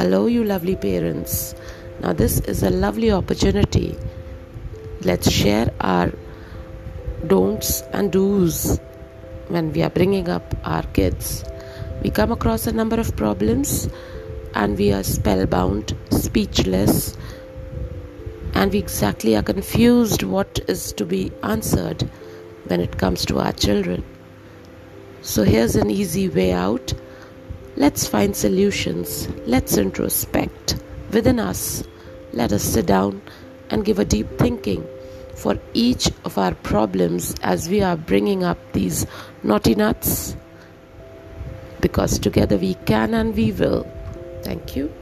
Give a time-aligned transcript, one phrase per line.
[0.00, 1.54] Hello, you lovely parents.
[2.00, 3.98] Now, this is a lovely opportunity.
[5.02, 6.10] Let's share our
[7.26, 8.80] don'ts and do's
[9.48, 11.44] when we are bringing up our kids.
[12.02, 13.90] We come across a number of problems
[14.54, 17.14] and we are spellbound, speechless,
[18.54, 22.08] and we exactly are confused what is to be answered
[22.68, 24.02] when it comes to our children.
[25.20, 26.94] So, here's an easy way out.
[27.76, 29.28] Let's find solutions.
[29.46, 30.80] Let's introspect
[31.12, 31.84] within us.
[32.32, 33.22] Let us sit down
[33.70, 34.86] and give a deep thinking
[35.36, 39.06] for each of our problems as we are bringing up these
[39.42, 40.36] naughty nuts.
[41.80, 43.86] Because together we can and we will.
[44.42, 44.92] Thank you.